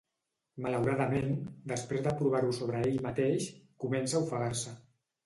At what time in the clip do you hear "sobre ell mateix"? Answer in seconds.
2.61-3.47